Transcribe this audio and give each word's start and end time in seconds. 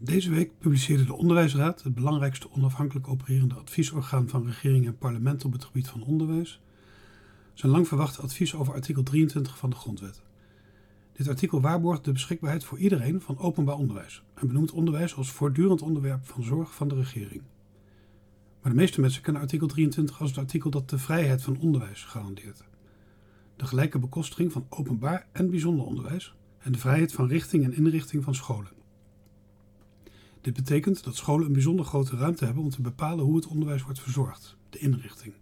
Deze 0.00 0.30
week 0.30 0.58
publiceerde 0.58 1.04
de 1.04 1.14
Onderwijsraad, 1.14 1.82
het 1.82 1.94
belangrijkste 1.94 2.50
onafhankelijk 2.50 3.08
opererende 3.08 3.54
adviesorgaan 3.54 4.28
van 4.28 4.46
regering 4.46 4.86
en 4.86 4.98
parlement 4.98 5.44
op 5.44 5.52
het 5.52 5.64
gebied 5.64 5.88
van 5.88 6.02
onderwijs, 6.02 6.60
zijn 7.54 7.72
lang 7.72 7.88
verwachte 7.88 8.22
advies 8.22 8.54
over 8.54 8.74
artikel 8.74 9.02
23 9.02 9.58
van 9.58 9.70
de 9.70 9.76
Grondwet. 9.76 10.22
Dit 11.12 11.28
artikel 11.28 11.60
waarborgt 11.60 12.04
de 12.04 12.12
beschikbaarheid 12.12 12.64
voor 12.64 12.78
iedereen 12.78 13.20
van 13.20 13.38
openbaar 13.38 13.76
onderwijs 13.76 14.22
en 14.34 14.46
benoemt 14.46 14.72
onderwijs 14.72 15.14
als 15.14 15.30
voortdurend 15.30 15.82
onderwerp 15.82 16.26
van 16.26 16.42
zorg 16.42 16.74
van 16.74 16.88
de 16.88 16.94
regering. 16.94 17.42
Maar 18.62 18.72
de 18.72 18.78
meeste 18.78 19.00
mensen 19.00 19.22
kennen 19.22 19.42
artikel 19.42 19.66
23 19.66 20.20
als 20.20 20.30
het 20.30 20.38
artikel 20.38 20.70
dat 20.70 20.90
de 20.90 20.98
vrijheid 20.98 21.42
van 21.42 21.58
onderwijs 21.58 22.04
garandeert. 22.04 22.64
De 23.56 23.66
gelijke 23.66 23.98
bekostiging 23.98 24.52
van 24.52 24.66
openbaar 24.68 25.26
en 25.32 25.50
bijzonder 25.50 25.86
onderwijs 25.86 26.34
en 26.58 26.72
de 26.72 26.78
vrijheid 26.78 27.12
van 27.12 27.28
richting 27.28 27.64
en 27.64 27.74
inrichting 27.74 28.24
van 28.24 28.34
scholen. 28.34 28.77
Dit 30.48 30.56
betekent 30.56 31.04
dat 31.04 31.16
scholen 31.16 31.46
een 31.46 31.52
bijzonder 31.52 31.84
grote 31.84 32.16
ruimte 32.16 32.44
hebben 32.44 32.62
om 32.62 32.70
te 32.70 32.82
bepalen 32.82 33.24
hoe 33.24 33.36
het 33.36 33.46
onderwijs 33.46 33.82
wordt 33.82 34.00
verzorgd, 34.00 34.56
de 34.70 34.78
inrichting. 34.78 35.34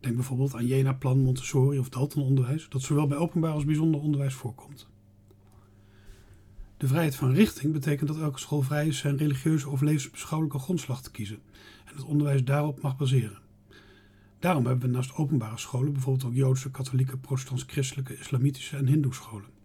Denk 0.00 0.14
bijvoorbeeld 0.14 0.54
aan 0.54 0.66
Jena-plan, 0.66 1.18
Montessori 1.18 1.78
of 1.78 1.88
Dalton-onderwijs, 1.88 2.66
dat 2.68 2.82
zowel 2.82 3.06
bij 3.06 3.18
openbaar 3.18 3.52
als 3.52 3.64
bijzonder 3.64 4.00
onderwijs 4.00 4.34
voorkomt. 4.34 4.88
De 6.76 6.86
vrijheid 6.86 7.14
van 7.14 7.32
richting 7.32 7.72
betekent 7.72 8.08
dat 8.08 8.18
elke 8.18 8.38
school 8.38 8.62
vrij 8.62 8.86
is 8.86 8.98
zijn 8.98 9.16
religieuze 9.16 9.68
of 9.68 9.80
levensbeschouwelijke 9.80 10.58
grondslag 10.58 11.02
te 11.02 11.10
kiezen 11.10 11.38
en 11.84 11.94
het 11.94 12.04
onderwijs 12.04 12.44
daarop 12.44 12.82
mag 12.82 12.96
baseren. 12.96 13.38
Daarom 14.38 14.66
hebben 14.66 14.90
we 14.90 14.96
naast 14.96 15.14
openbare 15.14 15.58
scholen 15.58 15.92
bijvoorbeeld 15.92 16.26
ook 16.26 16.34
Joodse, 16.34 16.70
katholieke, 16.70 17.16
protestants-christelijke, 17.16 18.18
islamitische 18.18 18.76
en 18.76 18.86
hindoescholen. 18.86 19.57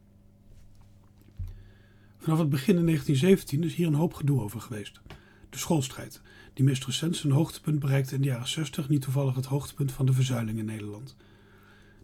Vanaf 2.23 2.39
het 2.39 2.49
begin 2.49 2.77
in 2.77 2.85
1917 2.85 3.63
is 3.63 3.75
hier 3.75 3.87
een 3.87 3.93
hoop 3.93 4.13
gedoe 4.13 4.41
over 4.41 4.61
geweest. 4.61 5.01
De 5.49 5.57
schoolstrijd, 5.57 6.21
die 6.53 6.65
meest 6.65 6.85
recent 6.85 7.15
zijn 7.15 7.33
hoogtepunt 7.33 7.79
bereikte 7.79 8.15
in 8.15 8.21
de 8.21 8.27
jaren 8.27 8.47
60, 8.47 8.89
niet 8.89 9.01
toevallig 9.01 9.35
het 9.35 9.45
hoogtepunt 9.45 9.91
van 9.91 10.05
de 10.05 10.13
verzuiling 10.13 10.57
in 10.57 10.65
Nederland. 10.65 11.15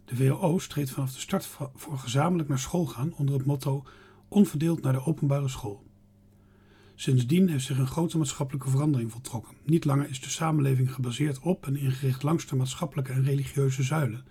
De 0.04 0.16
WHO 0.16 0.58
streed 0.58 0.90
vanaf 0.90 1.12
de 1.12 1.20
start 1.20 1.46
voor 1.74 1.98
gezamenlijk 1.98 2.48
naar 2.48 2.58
school 2.58 2.86
gaan 2.86 3.14
onder 3.14 3.34
het 3.34 3.46
motto 3.46 3.86
onverdeeld 4.28 4.82
naar 4.82 4.92
de 4.92 5.04
openbare 5.04 5.48
school. 5.48 5.84
Sindsdien 6.94 7.48
heeft 7.48 7.64
zich 7.64 7.78
een 7.78 7.86
grote 7.86 8.18
maatschappelijke 8.18 8.70
verandering 8.70 9.12
voltrokken. 9.12 9.56
Niet 9.64 9.84
langer 9.84 10.08
is 10.08 10.20
de 10.20 10.30
samenleving 10.30 10.94
gebaseerd 10.94 11.38
op 11.38 11.66
en 11.66 11.76
ingericht 11.76 12.22
langs 12.22 12.46
de 12.46 12.56
maatschappelijke 12.56 13.12
en 13.12 13.24
religieuze 13.24 13.82
zuilen. 13.82 14.24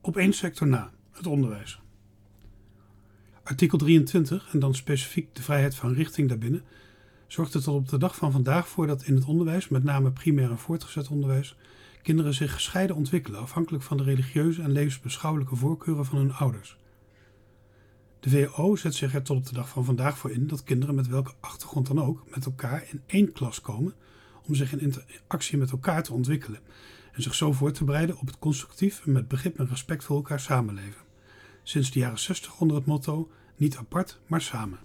Op 0.00 0.16
één 0.16 0.32
sector 0.32 0.66
na, 0.66 0.92
het 1.10 1.26
onderwijs. 1.26 1.81
Artikel 3.44 3.78
23, 3.78 4.52
en 4.52 4.58
dan 4.58 4.74
specifiek 4.74 5.34
de 5.34 5.42
vrijheid 5.42 5.74
van 5.74 5.92
richting 5.92 6.28
daarbinnen, 6.28 6.62
zorgt 7.26 7.54
er 7.54 7.62
tot 7.62 7.74
op 7.74 7.88
de 7.88 7.98
dag 7.98 8.16
van 8.16 8.32
vandaag 8.32 8.68
voor 8.68 8.86
dat 8.86 9.02
in 9.02 9.14
het 9.14 9.24
onderwijs, 9.24 9.68
met 9.68 9.84
name 9.84 10.10
primair 10.10 10.50
en 10.50 10.58
voortgezet 10.58 11.08
onderwijs, 11.08 11.56
kinderen 12.02 12.34
zich 12.34 12.52
gescheiden 12.52 12.96
ontwikkelen 12.96 13.40
afhankelijk 13.40 13.84
van 13.84 13.96
de 13.96 14.02
religieuze 14.02 14.62
en 14.62 14.72
levensbeschouwelijke 14.72 15.56
voorkeuren 15.56 16.04
van 16.04 16.18
hun 16.18 16.32
ouders. 16.32 16.76
De 18.20 18.30
WHO 18.30 18.76
zet 18.76 18.94
zich 18.94 19.14
er 19.14 19.22
tot 19.22 19.36
op 19.36 19.46
de 19.46 19.54
dag 19.54 19.68
van 19.68 19.84
vandaag 19.84 20.18
voor 20.18 20.30
in 20.30 20.46
dat 20.46 20.64
kinderen 20.64 20.94
met 20.94 21.06
welke 21.06 21.32
achtergrond 21.40 21.86
dan 21.86 22.02
ook 22.02 22.24
met 22.34 22.44
elkaar 22.44 22.86
in 22.90 23.02
één 23.06 23.32
klas 23.32 23.60
komen 23.60 23.94
om 24.46 24.54
zich 24.54 24.72
in 24.72 24.80
interactie 24.80 25.58
met 25.58 25.70
elkaar 25.70 26.02
te 26.02 26.12
ontwikkelen 26.12 26.60
en 27.12 27.22
zich 27.22 27.34
zo 27.34 27.52
voor 27.52 27.72
te 27.72 27.84
bereiden 27.84 28.18
op 28.18 28.26
het 28.26 28.38
constructief 28.38 29.06
en 29.06 29.12
met 29.12 29.28
begrip 29.28 29.58
en 29.58 29.68
respect 29.68 30.04
voor 30.04 30.16
elkaar 30.16 30.40
samenleven. 30.40 31.11
Sinds 31.62 31.90
de 31.90 31.98
jaren 31.98 32.18
60 32.18 32.60
onder 32.60 32.76
het 32.76 32.86
motto 32.86 33.30
niet 33.56 33.76
apart, 33.76 34.20
maar 34.26 34.40
samen. 34.40 34.78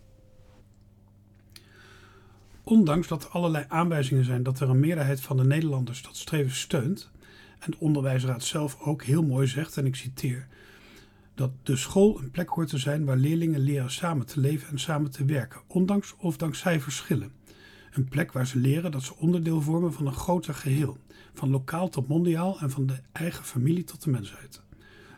Ondanks 2.64 3.08
dat 3.08 3.24
er 3.24 3.30
allerlei 3.30 3.66
aanwijzingen 3.68 4.26
zijn 4.26 4.44
dat 4.44 4.60
er 4.60 4.70
een 4.70 4.80
meerderheid 4.80 5.22
van 5.22 5.38
de 5.38 5.44
Nederlanders 5.44 6.02
dat 6.02 6.18
streven 6.18 6.56
steunt, 6.56 7.12
en 7.60 7.72
de 7.72 7.80
onderwijsraad 7.80 8.44
zelf 8.44 8.80
ook 8.80 9.04
heel 9.04 9.24
mooi 9.24 9.48
zegt, 9.48 9.78
en 9.78 9.86
ik 9.86 9.96
citeer, 9.96 10.48
dat 11.36 11.52
de 11.64 11.76
school 11.76 12.20
een 12.20 12.32
plek 12.32 12.50
hoort 12.50 12.70
te 12.70 12.78
zijn 12.78 13.06
waar 13.06 13.18
leerlingen 13.18 13.60
leren 13.60 13.92
samen 13.92 14.26
te 14.26 14.40
leven 14.40 14.70
en 14.70 14.80
samen 14.80 15.12
te 15.12 15.26
werken, 15.26 15.62
ondanks 15.68 16.16
of 16.18 16.38
dankzij 16.38 16.80
verschillen. 16.80 17.32
Een 17.92 18.08
plek 18.08 18.32
waar 18.32 18.48
ze 18.48 18.58
leren 18.58 18.92
dat 18.92 19.04
ze 19.04 19.16
onderdeel 19.16 19.62
vormen 19.62 19.94
van 19.94 20.08
een 20.08 20.14
groter 20.14 20.54
geheel, 20.54 20.98
van 21.34 21.50
lokaal 21.50 21.90
tot 21.90 22.08
mondiaal 22.08 22.60
en 22.60 22.72
van 22.72 22.86
de 22.86 23.02
eigen 23.12 23.44
familie 23.44 23.84
tot 23.84 24.04
de 24.04 24.10
mensheid. 24.10 24.62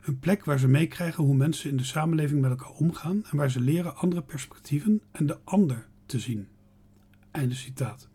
Een 0.09 0.19
plek 0.19 0.45
waar 0.45 0.59
ze 0.59 0.67
meekrijgen 0.67 1.23
hoe 1.23 1.35
mensen 1.35 1.69
in 1.69 1.77
de 1.77 1.83
samenleving 1.83 2.41
met 2.41 2.49
elkaar 2.49 2.71
omgaan 2.71 3.23
en 3.31 3.37
waar 3.37 3.51
ze 3.51 3.59
leren 3.59 3.95
andere 3.95 4.21
perspectieven 4.21 5.01
en 5.11 5.25
de 5.25 5.37
ander 5.43 5.87
te 6.05 6.19
zien. 6.19 6.47
Einde 7.31 7.55
citaat. 7.55 8.07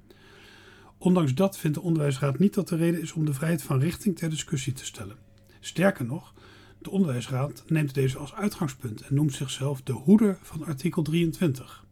Ondanks 0.99 1.35
dat 1.35 1.59
vindt 1.59 1.77
de 1.77 1.83
Onderwijsraad 1.83 2.39
niet 2.39 2.55
dat 2.55 2.71
er 2.71 2.79
reden 2.79 3.01
is 3.01 3.13
om 3.13 3.25
de 3.25 3.33
vrijheid 3.33 3.63
van 3.63 3.79
richting 3.79 4.17
ter 4.17 4.31
discussie 4.31 4.73
te 4.73 4.85
stellen. 4.85 5.17
Sterker 5.61 6.05
nog, 6.05 6.35
de 6.79 6.91
Onderwijsraad 6.91 7.65
neemt 7.67 7.95
deze 7.95 8.19
als 8.19 8.35
uitgangspunt 8.35 9.01
en 9.01 9.15
noemt 9.15 9.33
zichzelf 9.33 9.83
de 9.83 9.93
hoeder 9.93 10.39
van 10.43 10.65
artikel 10.65 11.03
23. 11.03 11.85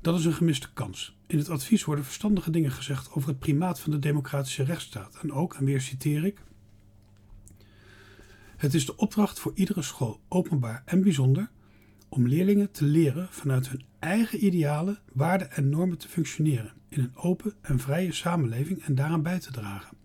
Dat 0.00 0.18
is 0.18 0.24
een 0.24 0.32
gemiste 0.32 0.72
kans. 0.72 1.16
In 1.26 1.38
het 1.38 1.48
advies 1.48 1.84
worden 1.84 2.04
verstandige 2.04 2.50
dingen 2.50 2.72
gezegd 2.72 3.12
over 3.12 3.28
het 3.28 3.38
primaat 3.38 3.80
van 3.80 3.90
de 3.92 3.98
democratische 3.98 4.62
rechtsstaat. 4.62 5.18
En 5.22 5.32
ook, 5.32 5.54
en 5.54 5.64
weer 5.64 5.80
citeer 5.80 6.24
ik, 6.24 6.40
het 8.56 8.74
is 8.74 8.86
de 8.86 8.96
opdracht 8.96 9.38
voor 9.38 9.52
iedere 9.54 9.82
school, 9.82 10.20
openbaar 10.28 10.82
en 10.84 11.02
bijzonder, 11.02 11.50
om 12.08 12.28
leerlingen 12.28 12.70
te 12.70 12.84
leren 12.84 13.28
vanuit 13.30 13.68
hun 13.68 13.84
eigen 13.98 14.44
idealen, 14.44 14.98
waarden 15.12 15.52
en 15.52 15.68
normen 15.68 15.98
te 15.98 16.08
functioneren 16.08 16.72
in 16.88 17.00
een 17.00 17.16
open 17.16 17.54
en 17.60 17.78
vrije 17.78 18.12
samenleving 18.12 18.82
en 18.82 18.94
daaraan 18.94 19.22
bij 19.22 19.38
te 19.38 19.52
dragen. 19.52 19.96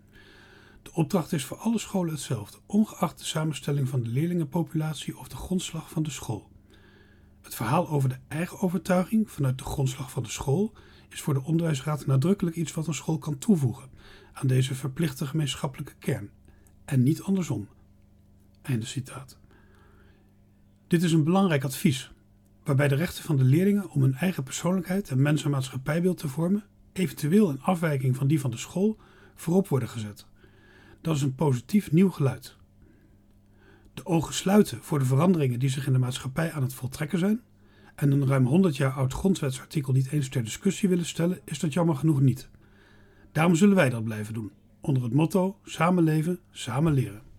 De 0.82 0.92
opdracht 0.92 1.32
is 1.32 1.44
voor 1.44 1.56
alle 1.56 1.78
scholen 1.78 2.12
hetzelfde, 2.12 2.58
ongeacht 2.66 3.18
de 3.18 3.24
samenstelling 3.24 3.88
van 3.88 4.02
de 4.02 4.08
leerlingenpopulatie 4.08 5.18
of 5.18 5.28
de 5.28 5.36
grondslag 5.36 5.90
van 5.90 6.02
de 6.02 6.10
school. 6.10 6.50
Het 7.40 7.54
verhaal 7.54 7.88
over 7.88 8.08
de 8.08 8.18
eigen 8.28 8.60
overtuiging 8.60 9.30
vanuit 9.30 9.58
de 9.58 9.64
grondslag 9.64 10.10
van 10.10 10.22
de 10.22 10.28
school 10.28 10.72
is 11.08 11.20
voor 11.20 11.34
de 11.34 11.42
onderwijsraad 11.42 12.06
nadrukkelijk 12.06 12.56
iets 12.56 12.72
wat 12.72 12.86
een 12.86 12.94
school 12.94 13.18
kan 13.18 13.38
toevoegen 13.38 13.90
aan 14.32 14.46
deze 14.46 14.74
verplichte 14.74 15.26
gemeenschappelijke 15.26 15.94
kern, 15.98 16.30
en 16.84 17.02
niet 17.02 17.22
andersom. 17.22 17.68
Einde 18.62 18.86
citaat. 18.86 19.38
Dit 20.86 21.02
is 21.02 21.12
een 21.12 21.24
belangrijk 21.24 21.64
advies, 21.64 22.12
waarbij 22.64 22.88
de 22.88 22.94
rechten 22.94 23.24
van 23.24 23.36
de 23.36 23.44
leerlingen 23.44 23.90
om 23.90 24.02
hun 24.02 24.14
eigen 24.14 24.42
persoonlijkheid 24.42 25.10
en 25.10 25.22
mens- 25.22 25.44
en 25.44 25.50
maatschappijbeeld 25.50 26.16
te 26.16 26.28
vormen, 26.28 26.64
eventueel 26.92 27.50
in 27.50 27.60
afwijking 27.60 28.16
van 28.16 28.26
die 28.26 28.40
van 28.40 28.50
de 28.50 28.56
school, 28.56 28.98
voorop 29.34 29.68
worden 29.68 29.88
gezet. 29.88 30.26
Dat 31.00 31.16
is 31.16 31.22
een 31.22 31.34
positief 31.34 31.92
nieuw 31.92 32.10
geluid. 32.10 32.56
De 33.94 34.06
ogen 34.06 34.34
sluiten 34.34 34.78
voor 34.82 34.98
de 34.98 35.04
veranderingen 35.04 35.58
die 35.58 35.68
zich 35.68 35.86
in 35.86 35.92
de 35.92 35.98
maatschappij 35.98 36.52
aan 36.52 36.62
het 36.62 36.74
voltrekken 36.74 37.18
zijn 37.18 37.40
en 37.94 38.10
een 38.10 38.26
ruim 38.26 38.46
100 38.46 38.76
jaar 38.76 38.92
oud 38.92 39.12
grondwetsartikel 39.12 39.92
niet 39.92 40.10
eens 40.10 40.28
ter 40.28 40.44
discussie 40.44 40.88
willen 40.88 41.06
stellen, 41.06 41.40
is 41.44 41.58
dat 41.58 41.72
jammer 41.72 41.96
genoeg 41.96 42.20
niet. 42.20 42.48
Daarom 43.32 43.54
zullen 43.54 43.76
wij 43.76 43.90
dat 43.90 44.04
blijven 44.04 44.34
doen, 44.34 44.52
onder 44.80 45.02
het 45.02 45.12
motto 45.12 45.58
samenleven, 45.64 46.40
samen 46.50 46.92
leren. 46.92 47.31